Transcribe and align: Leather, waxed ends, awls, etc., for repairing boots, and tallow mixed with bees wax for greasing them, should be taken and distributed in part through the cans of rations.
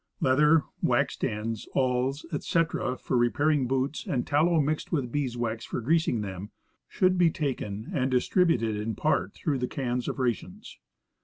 Leather, 0.19 0.63
waxed 0.81 1.23
ends, 1.23 1.69
awls, 1.75 2.25
etc., 2.33 2.97
for 2.97 3.15
repairing 3.15 3.67
boots, 3.67 4.07
and 4.07 4.25
tallow 4.25 4.59
mixed 4.59 4.91
with 4.91 5.11
bees 5.11 5.37
wax 5.37 5.63
for 5.63 5.79
greasing 5.79 6.21
them, 6.21 6.49
should 6.87 7.19
be 7.19 7.29
taken 7.29 7.91
and 7.93 8.09
distributed 8.09 8.75
in 8.75 8.95
part 8.95 9.31
through 9.35 9.59
the 9.59 9.67
cans 9.67 10.07
of 10.07 10.17
rations. 10.17 10.79